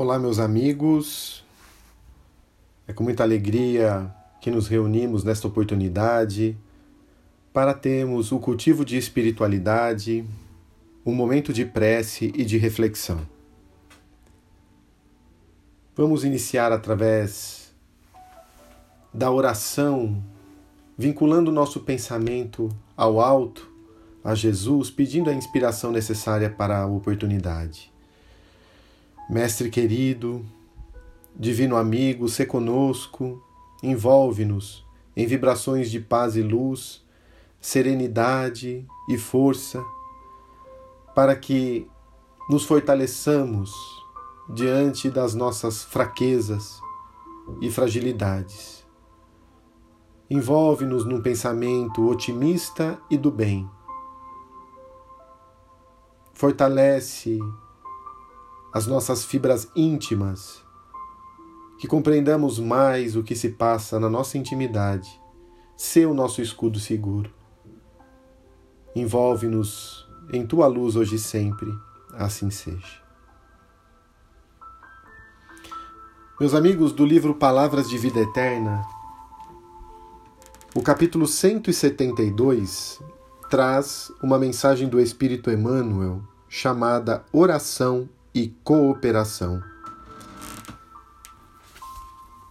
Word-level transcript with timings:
Olá, 0.00 0.16
meus 0.16 0.38
amigos. 0.38 1.44
É 2.86 2.92
com 2.92 3.02
muita 3.02 3.24
alegria 3.24 4.14
que 4.40 4.48
nos 4.48 4.68
reunimos 4.68 5.24
nesta 5.24 5.48
oportunidade 5.48 6.56
para 7.52 7.74
termos 7.74 8.30
o 8.30 8.38
cultivo 8.38 8.84
de 8.84 8.96
espiritualidade, 8.96 10.24
um 11.04 11.12
momento 11.12 11.52
de 11.52 11.64
prece 11.64 12.32
e 12.36 12.44
de 12.44 12.56
reflexão. 12.58 13.26
Vamos 15.96 16.22
iniciar 16.22 16.70
através 16.70 17.74
da 19.12 19.32
oração, 19.32 20.22
vinculando 20.96 21.50
o 21.50 21.54
nosso 21.54 21.80
pensamento 21.80 22.68
ao 22.96 23.20
alto, 23.20 23.68
a 24.22 24.32
Jesus, 24.36 24.92
pedindo 24.92 25.28
a 25.28 25.34
inspiração 25.34 25.90
necessária 25.90 26.48
para 26.48 26.82
a 26.82 26.86
oportunidade. 26.86 27.97
Mestre 29.28 29.68
querido, 29.68 30.42
divino 31.36 31.76
amigo, 31.76 32.28
se 32.28 32.46
conosco, 32.46 33.42
envolve-nos 33.82 34.86
em 35.14 35.26
vibrações 35.26 35.90
de 35.90 36.00
paz 36.00 36.34
e 36.34 36.42
luz, 36.42 37.04
serenidade 37.60 38.86
e 39.06 39.18
força, 39.18 39.84
para 41.14 41.36
que 41.36 41.86
nos 42.48 42.64
fortaleçamos 42.64 43.70
diante 44.48 45.10
das 45.10 45.34
nossas 45.34 45.84
fraquezas 45.84 46.80
e 47.60 47.70
fragilidades. 47.70 48.86
Envolve-nos 50.30 51.04
num 51.04 51.20
pensamento 51.20 52.08
otimista 52.08 52.98
e 53.10 53.18
do 53.18 53.30
bem. 53.30 53.68
Fortalece 56.32 57.38
as 58.78 58.86
nossas 58.86 59.24
fibras 59.24 59.68
íntimas, 59.74 60.64
que 61.80 61.88
compreendamos 61.88 62.60
mais 62.60 63.16
o 63.16 63.24
que 63.24 63.34
se 63.34 63.48
passa 63.48 63.98
na 63.98 64.08
nossa 64.08 64.38
intimidade, 64.38 65.20
ser 65.76 66.06
o 66.06 66.14
nosso 66.14 66.40
escudo 66.40 66.78
seguro. 66.78 67.28
Envolve-nos 68.94 70.08
em 70.32 70.46
tua 70.46 70.68
luz 70.68 70.94
hoje 70.94 71.16
e 71.16 71.18
sempre, 71.18 71.68
assim 72.12 72.50
seja. 72.50 73.02
Meus 76.38 76.54
amigos 76.54 76.92
do 76.92 77.04
livro 77.04 77.34
Palavras 77.34 77.88
de 77.88 77.98
Vida 77.98 78.20
Eterna, 78.20 78.86
o 80.72 80.80
capítulo 80.80 81.26
172 81.26 83.00
traz 83.50 84.12
uma 84.22 84.38
mensagem 84.38 84.88
do 84.88 85.00
Espírito 85.00 85.50
Emmanuel 85.50 86.22
chamada 86.48 87.24
Oração 87.32 88.08
e 88.38 88.54
cooperação. 88.62 89.60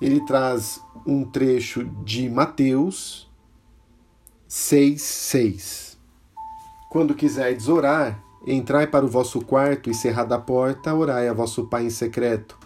Ele 0.02 0.20
traz 0.26 0.82
um 1.06 1.24
trecho 1.24 1.86
de 2.04 2.30
Mateus 2.30 3.32
6:6. 4.50 5.98
Quando 6.90 7.16
quiserdes 7.16 7.70
orar, 7.70 8.22
entrai 8.46 8.86
para 8.86 9.06
o 9.06 9.10
vosso 9.10 9.40
quarto 9.42 9.90
e 9.90 9.94
cerrada 9.94 10.36
a 10.36 10.40
porta, 10.40 10.94
orai 10.94 11.30
a 11.30 11.34
vosso 11.34 11.66
Pai 11.68 11.86
em 11.86 11.90
secreto. 11.90 12.58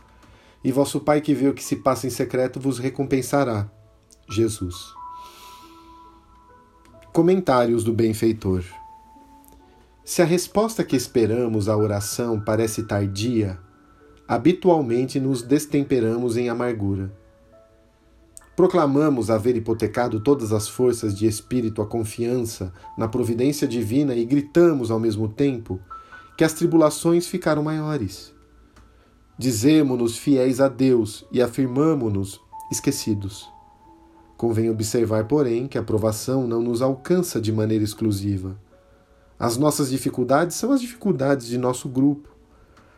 E 0.64 0.72
vosso 0.72 1.00
Pai 1.00 1.22
que 1.22 1.34
vê 1.34 1.48
o 1.48 1.54
que 1.54 1.64
se 1.64 1.76
passa 1.76 2.08
em 2.08 2.10
secreto 2.10 2.60
vos 2.60 2.80
recompensará. 2.80 3.70
Jesus. 4.30 4.76
Comentários 7.14 7.84
do 7.84 7.94
benfeitor. 7.94 8.64
Se 10.04 10.22
a 10.22 10.26
resposta 10.26 10.84
que 10.84 10.96
esperamos 10.96 11.70
à 11.70 11.78
oração 11.78 12.40
parece 12.40 12.84
tardia, 12.84 13.60
habitualmente 14.28 15.20
nos 15.20 15.44
destemperamos 15.44 16.38
em 16.38 16.50
amargura. 16.50 17.14
Proclamamos 18.56 19.30
haver 19.30 19.56
hipotecado 19.56 20.20
todas 20.20 20.52
as 20.52 20.68
forças 20.68 21.16
de 21.16 21.28
espírito 21.28 21.84
à 21.84 21.86
confiança 21.86 22.74
na 22.98 23.08
providência 23.08 23.68
divina 23.68 24.16
e 24.16 24.26
gritamos 24.26 24.90
ao 24.90 25.00
mesmo 25.00 25.28
tempo 25.30 25.80
que 26.36 26.44
as 26.44 26.54
tribulações 26.54 27.28
ficaram 27.28 27.62
maiores. 27.62 28.34
Dizemo-nos 29.38 30.18
fiéis 30.18 30.60
a 30.60 30.68
Deus 30.68 31.26
e 31.32 31.42
afirmamo-nos 31.42 32.42
esquecidos. 32.72 33.48
Convém 34.36 34.68
observar, 34.68 35.28
porém, 35.28 35.68
que 35.68 35.78
a 35.78 35.84
provação 35.84 36.48
não 36.48 36.62
nos 36.62 36.82
alcança 36.82 37.40
de 37.40 37.52
maneira 37.52 37.84
exclusiva 37.84 38.58
as 39.42 39.58
nossas 39.58 39.90
dificuldades 39.90 40.56
são 40.56 40.72
as 40.72 40.80
dificuldades 40.80 41.48
de 41.48 41.58
nosso 41.58 41.90
grupo. 41.90 42.30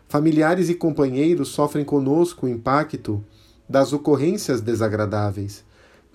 Familiares 0.09 0.67
e 0.67 0.75
companheiros 0.75 1.47
sofrem 1.47 1.85
conosco 1.85 2.45
o 2.45 2.49
impacto 2.49 3.23
das 3.67 3.93
ocorrências 3.93 4.59
desagradáveis, 4.59 5.63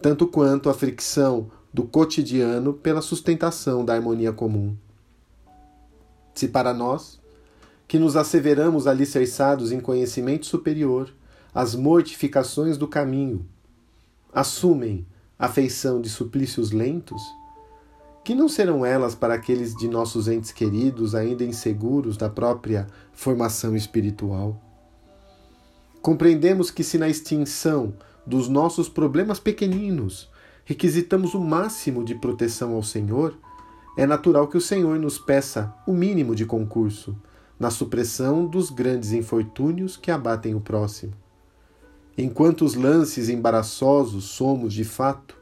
tanto 0.02 0.26
quanto 0.26 0.68
a 0.68 0.74
fricção 0.74 1.50
do 1.72 1.82
cotidiano 1.82 2.74
pela 2.74 3.00
sustentação 3.00 3.82
da 3.82 3.94
harmonia 3.94 4.30
comum. 4.30 4.76
Se 6.34 6.46
para 6.46 6.74
nós, 6.74 7.18
que 7.88 7.98
nos 7.98 8.14
asseveramos 8.14 8.86
alicerçados 8.86 9.72
em 9.72 9.80
conhecimento 9.80 10.44
superior, 10.44 11.10
as 11.54 11.74
mortificações 11.74 12.76
do 12.76 12.86
caminho 12.86 13.46
assumem 14.30 15.06
a 15.38 15.48
feição 15.48 16.02
de 16.02 16.10
suplícios 16.10 16.70
lentos, 16.70 17.22
que 18.28 18.34
não 18.34 18.46
serão 18.46 18.84
elas 18.84 19.14
para 19.14 19.32
aqueles 19.32 19.74
de 19.74 19.88
nossos 19.88 20.28
entes 20.28 20.52
queridos 20.52 21.14
ainda 21.14 21.42
inseguros 21.42 22.18
da 22.18 22.28
própria 22.28 22.86
formação 23.10 23.74
espiritual? 23.74 24.62
Compreendemos 26.02 26.70
que, 26.70 26.84
se 26.84 26.98
na 26.98 27.08
extinção 27.08 27.94
dos 28.26 28.46
nossos 28.46 28.86
problemas 28.86 29.40
pequeninos 29.40 30.28
requisitamos 30.66 31.32
o 31.32 31.40
máximo 31.40 32.04
de 32.04 32.14
proteção 32.16 32.74
ao 32.74 32.82
Senhor, 32.82 33.34
é 33.96 34.04
natural 34.06 34.46
que 34.46 34.58
o 34.58 34.60
Senhor 34.60 34.98
nos 34.98 35.16
peça 35.18 35.74
o 35.86 35.94
mínimo 35.94 36.34
de 36.34 36.44
concurso 36.44 37.16
na 37.58 37.70
supressão 37.70 38.44
dos 38.44 38.68
grandes 38.68 39.12
infortúnios 39.12 39.96
que 39.96 40.10
abatem 40.10 40.54
o 40.54 40.60
próximo. 40.60 41.14
Enquanto 42.14 42.66
os 42.66 42.74
lances 42.74 43.30
embaraçosos 43.30 44.24
somos, 44.24 44.74
de 44.74 44.84
fato, 44.84 45.37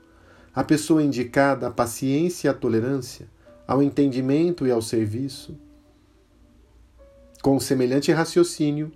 a 0.56 0.64
pessoa 0.64 1.02
indicada 1.02 1.66
à 1.66 1.70
paciência 1.70 2.48
e 2.48 2.50
à 2.50 2.54
tolerância, 2.54 3.28
ao 3.68 3.82
entendimento 3.82 4.66
e 4.66 4.70
ao 4.70 4.80
serviço. 4.80 5.54
Com 7.42 7.60
semelhante 7.60 8.10
raciocínio, 8.10 8.90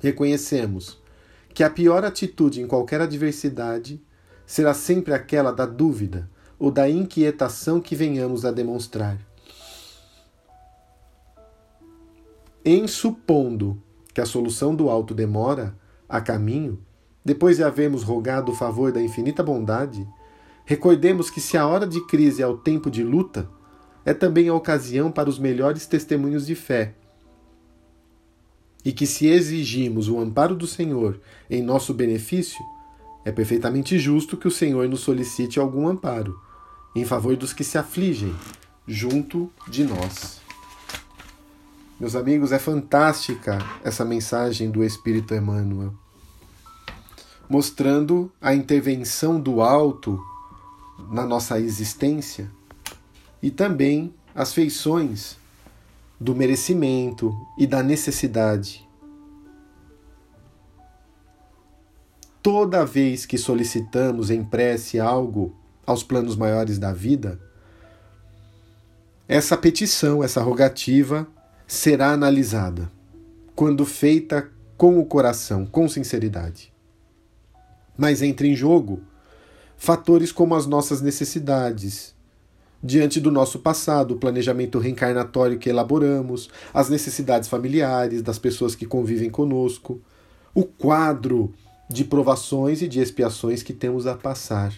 reconhecemos 0.00 1.00
que 1.54 1.62
a 1.62 1.70
pior 1.70 2.04
atitude 2.04 2.60
em 2.60 2.66
qualquer 2.66 3.00
adversidade 3.00 4.02
será 4.44 4.74
sempre 4.74 5.14
aquela 5.14 5.52
da 5.52 5.66
dúvida 5.66 6.28
ou 6.58 6.68
da 6.68 6.90
inquietação 6.90 7.80
que 7.80 7.94
venhamos 7.94 8.44
a 8.44 8.50
demonstrar. 8.50 9.16
Em 12.64 12.88
supondo 12.88 13.80
que 14.12 14.20
a 14.20 14.26
solução 14.26 14.74
do 14.74 14.90
alto 14.90 15.14
demora 15.14 15.78
a 16.08 16.20
caminho, 16.20 16.84
depois 17.24 17.58
de 17.58 17.62
havermos 17.62 18.02
rogado 18.02 18.50
o 18.50 18.54
favor 18.54 18.90
da 18.90 19.00
infinita 19.00 19.44
bondade, 19.44 20.04
Recordemos 20.72 21.28
que 21.28 21.38
se 21.38 21.58
a 21.58 21.66
hora 21.66 21.86
de 21.86 22.00
crise 22.06 22.40
é 22.40 22.46
o 22.46 22.56
tempo 22.56 22.90
de 22.90 23.04
luta, 23.04 23.46
é 24.06 24.14
também 24.14 24.48
a 24.48 24.54
ocasião 24.54 25.12
para 25.12 25.28
os 25.28 25.38
melhores 25.38 25.84
testemunhos 25.84 26.46
de 26.46 26.54
fé. 26.54 26.94
E 28.82 28.90
que 28.90 29.06
se 29.06 29.26
exigimos 29.26 30.08
o 30.08 30.18
amparo 30.18 30.56
do 30.56 30.66
Senhor 30.66 31.20
em 31.50 31.60
nosso 31.60 31.92
benefício, 31.92 32.64
é 33.22 33.30
perfeitamente 33.30 33.98
justo 33.98 34.34
que 34.34 34.48
o 34.48 34.50
Senhor 34.50 34.88
nos 34.88 35.00
solicite 35.00 35.60
algum 35.60 35.86
amparo 35.86 36.40
em 36.96 37.04
favor 37.04 37.36
dos 37.36 37.52
que 37.52 37.64
se 37.64 37.76
afligem 37.76 38.34
junto 38.88 39.52
de 39.68 39.84
nós. 39.84 40.40
Meus 42.00 42.16
amigos, 42.16 42.50
é 42.50 42.58
fantástica 42.58 43.58
essa 43.84 44.06
mensagem 44.06 44.70
do 44.70 44.82
Espírito 44.82 45.34
Emmanuel, 45.34 45.92
mostrando 47.46 48.32
a 48.40 48.54
intervenção 48.54 49.38
do 49.38 49.60
alto 49.60 50.18
na 51.12 51.26
nossa 51.26 51.60
existência 51.60 52.50
e 53.42 53.50
também 53.50 54.14
as 54.34 54.54
feições 54.54 55.36
do 56.18 56.34
merecimento 56.34 57.36
e 57.58 57.66
da 57.66 57.82
necessidade. 57.82 58.88
Toda 62.42 62.86
vez 62.86 63.26
que 63.26 63.36
solicitamos 63.36 64.30
em 64.30 64.42
prece 64.42 64.98
algo 64.98 65.54
aos 65.86 66.02
planos 66.02 66.34
maiores 66.34 66.78
da 66.78 66.92
vida, 66.92 67.38
essa 69.28 69.56
petição, 69.56 70.24
essa 70.24 70.40
rogativa 70.40 71.28
será 71.66 72.12
analisada 72.12 72.90
quando 73.54 73.84
feita 73.84 74.50
com 74.76 74.98
o 74.98 75.04
coração, 75.04 75.66
com 75.66 75.88
sinceridade. 75.88 76.72
Mas 77.96 78.22
entra 78.22 78.46
em 78.46 78.56
jogo 78.56 79.02
fatores 79.82 80.30
como 80.30 80.54
as 80.54 80.64
nossas 80.64 81.00
necessidades, 81.00 82.14
diante 82.80 83.18
do 83.18 83.32
nosso 83.32 83.58
passado, 83.58 84.14
o 84.14 84.16
planejamento 84.16 84.78
reencarnatório 84.78 85.58
que 85.58 85.68
elaboramos, 85.68 86.48
as 86.72 86.88
necessidades 86.88 87.48
familiares 87.48 88.22
das 88.22 88.38
pessoas 88.38 88.76
que 88.76 88.86
convivem 88.86 89.28
conosco, 89.28 90.00
o 90.54 90.62
quadro 90.62 91.52
de 91.90 92.04
provações 92.04 92.80
e 92.80 92.86
de 92.86 93.00
expiações 93.00 93.64
que 93.64 93.72
temos 93.72 94.06
a 94.06 94.14
passar, 94.14 94.72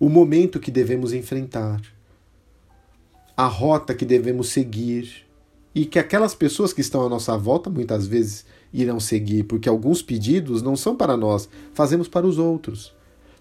o 0.00 0.08
momento 0.08 0.58
que 0.58 0.70
devemos 0.70 1.12
enfrentar, 1.12 1.82
a 3.36 3.44
rota 3.44 3.94
que 3.94 4.06
devemos 4.06 4.48
seguir 4.48 5.26
e 5.74 5.84
que 5.84 5.98
aquelas 5.98 6.34
pessoas 6.34 6.72
que 6.72 6.80
estão 6.80 7.04
à 7.04 7.10
nossa 7.10 7.36
volta 7.36 7.68
muitas 7.68 8.06
vezes 8.06 8.46
irão 8.72 8.98
seguir, 8.98 9.42
porque 9.42 9.68
alguns 9.68 10.00
pedidos 10.00 10.62
não 10.62 10.76
são 10.76 10.96
para 10.96 11.14
nós, 11.14 11.46
fazemos 11.74 12.08
para 12.08 12.26
os 12.26 12.38
outros. 12.38 12.94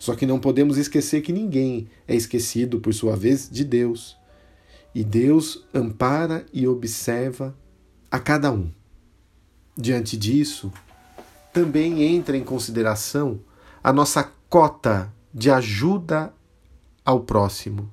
Só 0.04 0.16
que 0.16 0.26
não 0.26 0.38
podemos 0.38 0.78
esquecer 0.78 1.22
que 1.22 1.32
ninguém 1.32 1.88
é 2.06 2.14
esquecido, 2.14 2.82
por 2.82 2.94
sua 2.94 3.16
vez, 3.16 3.50
de 3.50 3.64
Deus. 3.64 4.18
E 4.94 5.02
Deus 5.02 5.64
ampara 5.74 6.46
e 6.52 6.68
observa 6.68 7.56
a 8.12 8.20
cada 8.20 8.52
um. 8.52 8.70
Diante 9.78 10.18
disso, 10.18 10.74
também 11.54 12.04
entra 12.04 12.36
em 12.36 12.44
consideração 12.44 13.40
a 13.82 13.94
nossa 13.94 14.30
cota 14.50 15.10
de 15.34 15.50
ajuda 15.50 16.34
ao 17.06 17.22
próximo. 17.22 17.90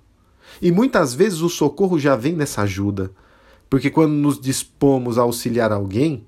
E 0.61 0.73
muitas 0.73 1.15
vezes 1.15 1.43
o 1.43 1.49
socorro 1.49 1.97
já 1.97 2.17
vem 2.17 2.35
nessa 2.35 2.63
ajuda, 2.63 3.13
porque 3.71 3.89
quando 3.89 4.15
nos 4.15 4.41
dispomos 4.41 5.17
a 5.17 5.23
auxiliar 5.23 5.71
alguém, 5.71 6.27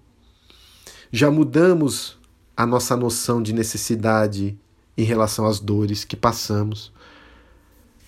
já 1.10 1.28
mudamos 1.28 2.20
a 2.56 2.64
nossa 2.64 2.96
noção 2.96 3.42
de 3.42 3.52
necessidade 3.52 4.56
em 5.02 5.04
relação 5.04 5.46
às 5.46 5.58
dores 5.58 6.04
que 6.04 6.16
passamos. 6.16 6.92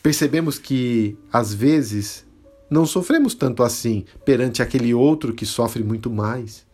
Percebemos 0.03 0.59
que, 0.59 1.19
às 1.33 1.53
vezes, 1.53 2.25
não 2.71 2.87
sofremos 2.87 3.35
tanto 3.35 3.63
assim 3.63 4.05
perante 4.25 4.63
aquele 4.63 4.95
outro 4.95 5.35
que 5.35 5.45
sofre 5.45 5.83
muito 5.83 6.09
mais 6.09 6.65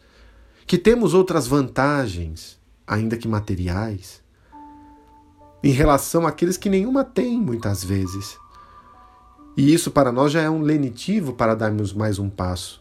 que 0.67 0.78
temos 0.78 1.14
outras 1.14 1.49
vantagens, 1.49 2.56
ainda 2.87 3.17
que 3.17 3.26
materiais, 3.26 4.22
em 5.64 5.72
relação 5.72 6.25
àqueles 6.28 6.56
que 6.56 6.70
nenhuma 6.70 7.02
têm 7.02 7.40
muitas 7.40 7.82
vezes. 7.82 8.38
E 9.56 9.75
isso 9.75 9.90
para 9.90 10.12
nós 10.12 10.31
já 10.31 10.43
é 10.43 10.49
um 10.49 10.62
lenitivo 10.62 11.32
para 11.32 11.56
darmos 11.56 11.93
mais 11.93 12.20
um 12.20 12.31
passo. 12.31 12.80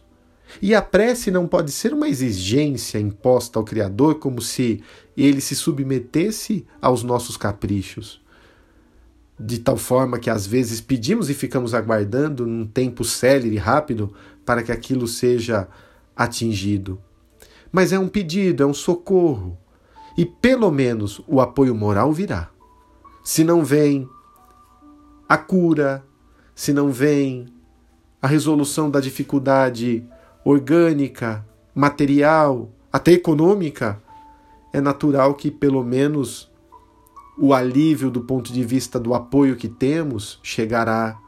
E 0.60 0.74
a 0.74 0.82
prece 0.82 1.30
não 1.30 1.46
pode 1.46 1.70
ser 1.72 1.92
uma 1.92 2.08
exigência 2.08 2.98
imposta 2.98 3.58
ao 3.58 3.64
Criador 3.64 4.16
como 4.16 4.40
se 4.40 4.82
ele 5.16 5.40
se 5.40 5.54
submetesse 5.54 6.66
aos 6.80 7.02
nossos 7.02 7.36
caprichos. 7.36 8.20
De 9.38 9.58
tal 9.58 9.76
forma 9.76 10.18
que 10.18 10.30
às 10.30 10.46
vezes 10.46 10.80
pedimos 10.80 11.30
e 11.30 11.34
ficamos 11.34 11.74
aguardando 11.74 12.46
num 12.46 12.66
tempo 12.66 13.04
célere 13.04 13.54
e 13.54 13.58
rápido 13.58 14.12
para 14.44 14.62
que 14.62 14.72
aquilo 14.72 15.06
seja 15.06 15.68
atingido 16.14 16.98
mas 17.72 17.92
é 17.92 17.98
um 17.98 18.08
pedido, 18.08 18.62
é 18.62 18.66
um 18.66 18.74
socorro. 18.74 19.56
E 20.16 20.26
pelo 20.26 20.70
menos 20.70 21.22
o 21.26 21.40
apoio 21.40 21.74
moral 21.74 22.12
virá. 22.12 22.50
Se 23.22 23.44
não 23.44 23.64
vem 23.64 24.08
a 25.28 25.38
cura, 25.38 26.04
se 26.54 26.72
não 26.72 26.90
vem 26.90 27.46
a 28.20 28.26
resolução 28.26 28.90
da 28.90 29.00
dificuldade 29.00 30.04
orgânica, 30.44 31.46
material, 31.74 32.70
até 32.92 33.12
econômica, 33.12 34.02
é 34.72 34.80
natural 34.80 35.34
que 35.34 35.50
pelo 35.50 35.82
menos 35.82 36.50
o 37.38 37.54
alívio 37.54 38.10
do 38.10 38.20
ponto 38.20 38.52
de 38.52 38.62
vista 38.62 38.98
do 38.98 39.14
apoio 39.14 39.56
que 39.56 39.68
temos 39.68 40.38
chegará. 40.42 41.18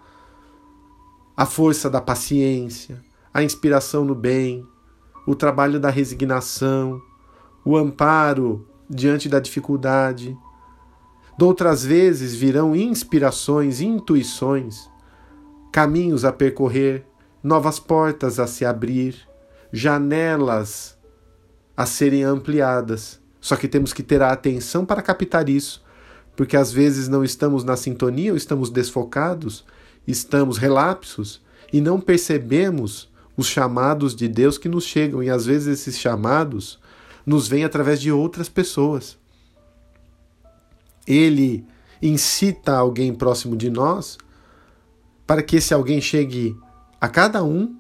A 1.37 1.47
força 1.47 1.89
da 1.89 2.01
paciência, 2.01 3.03
a 3.33 3.43
inspiração 3.43 4.05
no 4.05 4.15
bem, 4.15 4.67
o 5.27 5.35
trabalho 5.35 5.81
da 5.81 5.89
resignação, 5.89 7.01
o 7.65 7.77
amparo 7.77 8.67
diante 8.89 9.29
da 9.29 9.41
dificuldade. 9.41 10.37
Doutras 11.39 11.83
vezes 11.85 12.35
virão 12.35 12.77
inspirações, 12.77 13.81
intuições, 13.81 14.91
caminhos 15.73 16.25
a 16.25 16.33
percorrer, 16.33 17.07
novas 17.43 17.79
portas 17.79 18.39
a 18.39 18.47
se 18.47 18.65
abrir, 18.65 19.17
janelas 19.73 20.97
a 21.77 21.87
serem 21.87 22.23
ampliadas. 22.23 23.21
Só 23.41 23.57
que 23.57 23.67
temos 23.67 23.93
que 23.93 24.03
ter 24.03 24.23
a 24.23 24.31
atenção 24.31 24.87
para 24.87 25.03
captar 25.03 25.49
isso, 25.49 25.83
porque 26.37 26.57
às 26.57 26.73
vezes 26.73 27.09
não 27.09 27.25
estamos 27.25 27.65
na 27.65 27.77
sintonia 27.77 28.31
ou 28.31 28.37
estamos 28.37 28.71
desfocados, 28.71 29.65
estamos 30.07 30.59
relapsos 30.59 31.43
e 31.73 31.81
não 31.81 32.01
percebemos 32.01 33.11
os 33.37 33.47
chamados 33.47 34.15
de 34.15 34.29
Deus 34.29 34.59
que 34.59 34.69
nos 34.69 34.85
chegam, 34.85 35.23
e 35.23 35.31
às 35.31 35.47
vezes 35.47 35.81
esses 35.81 35.99
chamados 35.99 36.79
nos 37.25 37.49
vêm 37.49 37.65
através 37.65 38.01
de 38.01 38.13
outras 38.13 38.49
pessoas. 38.49 39.19
Ele 41.07 41.65
incita 42.01 42.77
alguém 42.77 43.15
próximo 43.15 43.57
de 43.57 43.71
nós 43.71 44.19
para 45.27 45.43
que 45.43 45.57
esse 45.57 45.73
alguém 45.73 46.01
chegue 46.01 46.57
a 47.03 47.09
cada 47.09 47.43
um 47.43 47.75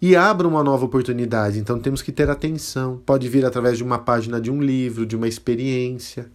e 0.00 0.14
abra 0.14 0.46
uma 0.46 0.62
nova 0.62 0.84
oportunidade. 0.84 1.58
Então 1.58 1.80
temos 1.80 2.00
que 2.00 2.12
ter 2.12 2.30
atenção. 2.30 3.02
Pode 3.04 3.28
vir 3.28 3.44
através 3.44 3.76
de 3.76 3.82
uma 3.82 3.98
página 3.98 4.40
de 4.40 4.52
um 4.52 4.62
livro, 4.62 5.04
de 5.04 5.16
uma 5.16 5.26
experiência. 5.26 6.30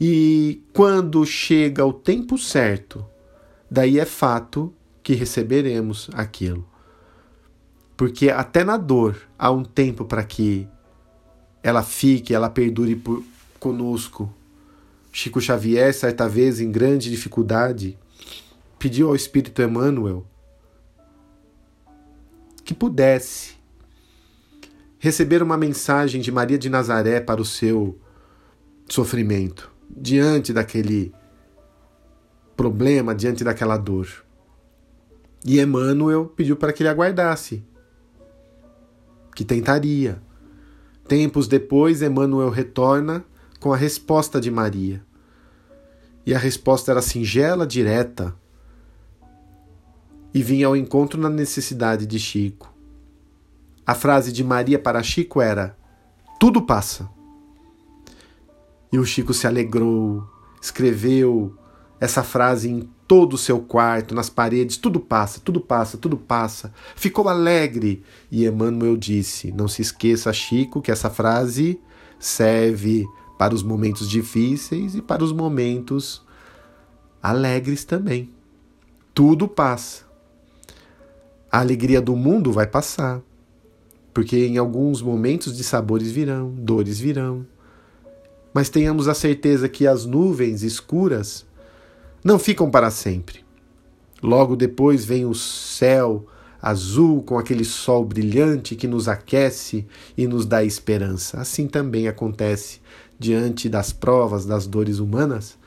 E 0.00 0.60
quando 0.72 1.24
chega 1.24 1.86
o 1.86 1.92
tempo 1.92 2.36
certo, 2.36 3.06
daí 3.70 4.00
é 4.00 4.04
fato 4.04 4.74
que 5.04 5.14
receberemos 5.14 6.10
aquilo. 6.14 6.68
Porque 7.96 8.28
até 8.28 8.64
na 8.64 8.76
dor 8.76 9.16
há 9.38 9.52
um 9.52 9.62
tempo 9.62 10.04
para 10.04 10.24
que 10.24 10.66
ela 11.62 11.84
fique, 11.84 12.34
ela 12.34 12.50
perdure 12.50 12.96
por, 12.96 13.22
conosco. 13.60 14.28
Chico 15.12 15.40
Xavier, 15.40 15.94
certa 15.94 16.28
vez, 16.28 16.58
em 16.60 16.72
grande 16.72 17.08
dificuldade, 17.08 17.96
pediu 18.80 19.06
ao 19.10 19.14
Espírito 19.14 19.62
Emmanuel 19.62 20.26
que 22.70 22.74
pudesse 22.74 23.54
receber 24.96 25.42
uma 25.42 25.56
mensagem 25.56 26.20
de 26.20 26.30
Maria 26.30 26.56
de 26.56 26.70
Nazaré 26.70 27.20
para 27.20 27.42
o 27.42 27.44
seu 27.44 27.98
sofrimento, 28.88 29.72
diante 29.90 30.52
daquele 30.52 31.12
problema, 32.56 33.12
diante 33.12 33.42
daquela 33.42 33.76
dor. 33.76 34.06
E 35.44 35.58
Emmanuel 35.58 36.26
pediu 36.26 36.54
para 36.54 36.72
que 36.72 36.84
ele 36.84 36.88
aguardasse 36.90 37.64
que 39.34 39.44
tentaria. 39.44 40.22
Tempos 41.08 41.48
depois, 41.48 42.02
Emmanuel 42.02 42.50
retorna 42.50 43.24
com 43.58 43.72
a 43.72 43.76
resposta 43.76 44.40
de 44.40 44.48
Maria. 44.48 45.04
E 46.24 46.32
a 46.32 46.38
resposta 46.38 46.92
era 46.92 47.02
singela, 47.02 47.66
direta, 47.66 48.32
e 50.32 50.42
vinha 50.42 50.66
ao 50.66 50.76
encontro 50.76 51.20
na 51.20 51.28
necessidade 51.28 52.06
de 52.06 52.18
Chico. 52.18 52.69
A 53.90 53.94
frase 53.96 54.30
de 54.30 54.44
Maria 54.44 54.78
para 54.78 55.02
Chico 55.02 55.40
era: 55.40 55.76
Tudo 56.38 56.62
passa. 56.62 57.10
E 58.92 59.00
o 59.00 59.04
Chico 59.04 59.34
se 59.34 59.48
alegrou, 59.48 60.24
escreveu 60.62 61.58
essa 61.98 62.22
frase 62.22 62.70
em 62.70 62.88
todo 63.08 63.32
o 63.32 63.36
seu 63.36 63.58
quarto, 63.58 64.14
nas 64.14 64.30
paredes, 64.30 64.76
tudo 64.76 65.00
passa, 65.00 65.40
tudo 65.40 65.60
passa, 65.60 65.98
tudo 65.98 66.16
passa. 66.16 66.72
Ficou 66.94 67.28
alegre. 67.28 68.04
E 68.30 68.46
Emmanuel 68.46 68.96
disse: 68.96 69.50
Não 69.50 69.66
se 69.66 69.82
esqueça, 69.82 70.32
Chico, 70.32 70.80
que 70.80 70.92
essa 70.92 71.10
frase 71.10 71.80
serve 72.16 73.04
para 73.36 73.52
os 73.52 73.64
momentos 73.64 74.08
difíceis 74.08 74.94
e 74.94 75.02
para 75.02 75.24
os 75.24 75.32
momentos 75.32 76.24
alegres 77.20 77.82
também. 77.82 78.30
Tudo 79.12 79.48
passa. 79.48 80.04
A 81.50 81.58
alegria 81.58 82.00
do 82.00 82.14
mundo 82.14 82.52
vai 82.52 82.68
passar, 82.68 83.20
porque 84.12 84.46
em 84.46 84.58
alguns 84.58 85.00
momentos 85.00 85.56
de 85.56 85.62
sabores 85.62 86.10
virão, 86.10 86.50
dores 86.56 86.98
virão. 86.98 87.46
Mas 88.52 88.68
tenhamos 88.68 89.08
a 89.08 89.14
certeza 89.14 89.68
que 89.68 89.86
as 89.86 90.04
nuvens 90.04 90.62
escuras 90.62 91.46
não 92.24 92.38
ficam 92.38 92.70
para 92.70 92.90
sempre. 92.90 93.44
Logo 94.22 94.56
depois 94.56 95.04
vem 95.04 95.24
o 95.24 95.34
céu 95.34 96.26
azul 96.60 97.22
com 97.22 97.38
aquele 97.38 97.64
sol 97.64 98.04
brilhante 98.04 98.76
que 98.76 98.86
nos 98.86 99.08
aquece 99.08 99.86
e 100.16 100.26
nos 100.26 100.44
dá 100.44 100.62
esperança. 100.62 101.40
Assim 101.40 101.66
também 101.66 102.06
acontece 102.06 102.80
diante 103.18 103.68
das 103.68 103.92
provas, 103.92 104.44
das 104.44 104.66
dores 104.66 104.98
humanas, 104.98 105.58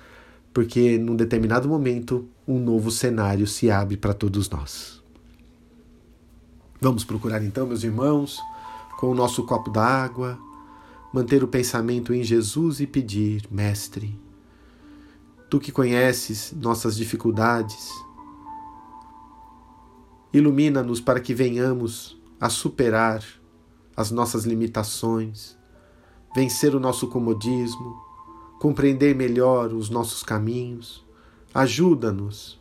porque 0.54 0.98
num 0.98 1.16
determinado 1.16 1.68
momento 1.68 2.28
um 2.48 2.60
novo 2.60 2.92
cenário 2.92 3.48
se 3.48 3.72
abre 3.72 3.98
para 3.98 4.14
todos 4.14 4.50
nós. 4.50 5.03
Vamos 6.84 7.06
procurar 7.06 7.42
então, 7.42 7.66
meus 7.66 7.82
irmãos, 7.86 8.42
com 9.00 9.10
o 9.10 9.16
nosso 9.16 9.46
copo 9.46 9.72
d'água, 9.72 10.38
manter 11.14 11.42
o 11.42 11.48
pensamento 11.48 12.14
em 12.14 12.22
Jesus 12.22 12.82
e 12.82 12.86
pedir, 12.86 13.48
Mestre, 13.50 14.20
Tu 15.50 15.62
que 15.62 15.72
conheces 15.72 16.54
nossas 16.60 16.98
dificuldades, 16.98 17.90
ilumina-nos 20.34 21.00
para 21.00 21.22
que 21.22 21.34
venhamos 21.34 22.22
a 22.38 22.50
superar 22.50 23.24
as 23.96 24.12
nossas 24.12 24.44
limitações, 24.44 25.56
vencer 26.36 26.76
o 26.76 26.82
nosso 26.82 27.08
comodismo, 27.08 27.96
compreender 28.60 29.16
melhor 29.16 29.72
os 29.72 29.90
nossos 29.90 30.22
caminhos. 30.22 31.02
Ajuda-nos 31.54 32.60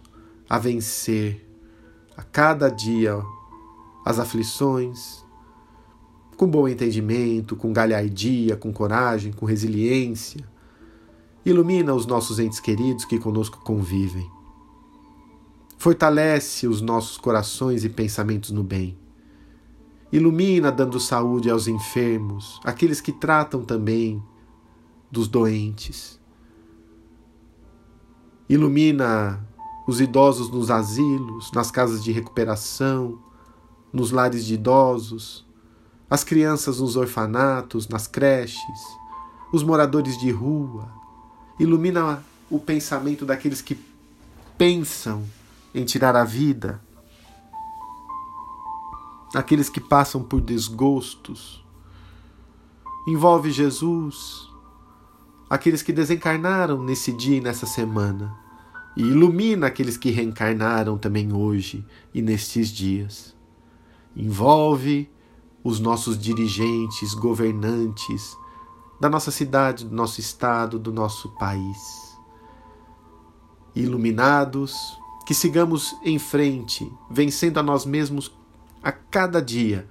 a 0.48 0.60
vencer 0.60 1.44
a 2.16 2.22
cada 2.22 2.68
dia 2.68 3.20
as 4.04 4.18
aflições, 4.18 5.24
com 6.36 6.46
bom 6.48 6.66
entendimento, 6.66 7.54
com 7.54 7.72
galhardia, 7.72 8.56
com 8.56 8.72
coragem, 8.72 9.32
com 9.32 9.46
resiliência. 9.46 10.44
Ilumina 11.44 11.94
os 11.94 12.06
nossos 12.06 12.38
entes 12.38 12.58
queridos 12.60 13.04
que 13.04 13.18
conosco 13.18 13.60
convivem. 13.60 14.28
Fortalece 15.78 16.66
os 16.66 16.80
nossos 16.80 17.16
corações 17.16 17.84
e 17.84 17.88
pensamentos 17.88 18.50
no 18.50 18.62
bem. 18.62 18.96
Ilumina 20.12 20.70
dando 20.70 21.00
saúde 21.00 21.48
aos 21.48 21.66
enfermos, 21.66 22.60
aqueles 22.64 23.00
que 23.00 23.12
tratam 23.12 23.64
também 23.64 24.22
dos 25.10 25.26
doentes. 25.26 26.20
Ilumina 28.48 29.48
os 29.86 30.00
idosos 30.00 30.50
nos 30.50 30.70
asilos, 30.70 31.50
nas 31.52 31.70
casas 31.70 32.04
de 32.04 32.12
recuperação, 32.12 33.18
nos 33.92 34.10
lares 34.10 34.46
de 34.46 34.54
idosos, 34.54 35.44
as 36.08 36.24
crianças 36.24 36.78
nos 36.80 36.96
orfanatos, 36.96 37.88
nas 37.88 38.06
creches, 38.06 38.80
os 39.52 39.62
moradores 39.62 40.18
de 40.18 40.30
rua. 40.30 40.88
Ilumina 41.58 42.22
o 42.50 42.58
pensamento 42.58 43.26
daqueles 43.26 43.60
que 43.60 43.78
pensam 44.56 45.24
em 45.74 45.84
tirar 45.84 46.16
a 46.16 46.24
vida, 46.24 46.80
aqueles 49.34 49.68
que 49.68 49.80
passam 49.80 50.22
por 50.22 50.40
desgostos. 50.40 51.62
Envolve 53.06 53.50
Jesus, 53.50 54.48
aqueles 55.48 55.82
que 55.82 55.92
desencarnaram 55.92 56.82
nesse 56.82 57.12
dia 57.12 57.38
e 57.38 57.40
nessa 57.40 57.66
semana, 57.66 58.38
e 58.96 59.02
ilumina 59.02 59.66
aqueles 59.66 59.96
que 59.96 60.10
reencarnaram 60.10 60.98
também 60.98 61.32
hoje 61.32 61.84
e 62.12 62.20
nestes 62.20 62.68
dias 62.68 63.34
envolve 64.16 65.10
os 65.64 65.78
nossos 65.78 66.18
dirigentes, 66.18 67.14
governantes 67.14 68.36
da 69.00 69.08
nossa 69.08 69.30
cidade, 69.30 69.84
do 69.84 69.94
nosso 69.94 70.20
estado, 70.20 70.78
do 70.78 70.92
nosso 70.92 71.28
país. 71.30 72.12
Iluminados, 73.74 74.98
que 75.26 75.34
sigamos 75.34 75.96
em 76.04 76.18
frente, 76.18 76.90
vencendo 77.10 77.58
a 77.58 77.62
nós 77.62 77.84
mesmos 77.84 78.32
a 78.82 78.92
cada 78.92 79.40
dia 79.40 79.88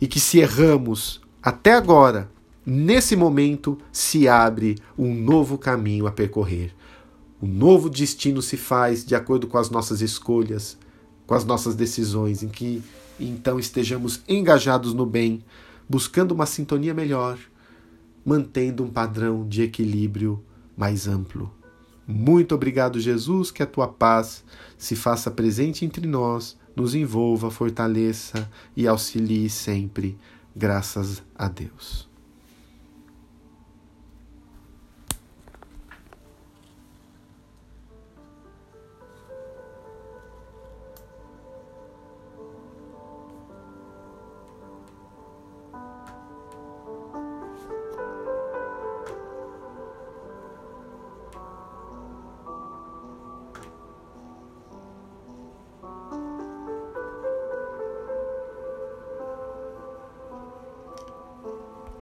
e 0.00 0.06
que 0.06 0.18
se 0.18 0.38
erramos 0.38 1.20
até 1.42 1.74
agora, 1.74 2.30
nesse 2.64 3.14
momento 3.14 3.78
se 3.92 4.26
abre 4.26 4.78
um 4.98 5.14
novo 5.14 5.58
caminho 5.58 6.06
a 6.06 6.12
percorrer. 6.12 6.74
Um 7.42 7.46
novo 7.46 7.90
destino 7.90 8.40
se 8.40 8.56
faz 8.56 9.04
de 9.04 9.14
acordo 9.14 9.46
com 9.46 9.58
as 9.58 9.68
nossas 9.68 10.00
escolhas, 10.00 10.78
com 11.26 11.34
as 11.34 11.44
nossas 11.44 11.74
decisões, 11.74 12.42
em 12.42 12.48
que 12.48 12.82
então 13.18 13.58
estejamos 13.58 14.22
engajados 14.28 14.94
no 14.94 15.06
bem, 15.06 15.44
buscando 15.88 16.32
uma 16.32 16.46
sintonia 16.46 16.94
melhor, 16.94 17.38
mantendo 18.24 18.82
um 18.82 18.90
padrão 18.90 19.46
de 19.46 19.62
equilíbrio 19.62 20.42
mais 20.76 21.06
amplo. 21.06 21.52
Muito 22.06 22.54
obrigado, 22.54 23.00
Jesus, 23.00 23.50
que 23.50 23.62
a 23.62 23.66
tua 23.66 23.88
paz 23.88 24.44
se 24.76 24.94
faça 24.94 25.30
presente 25.30 25.84
entre 25.84 26.06
nós, 26.06 26.56
nos 26.76 26.94
envolva, 26.94 27.50
fortaleça 27.50 28.50
e 28.76 28.86
auxilie 28.86 29.48
sempre. 29.48 30.18
Graças 30.54 31.22
a 31.34 31.48
Deus. 31.48 32.13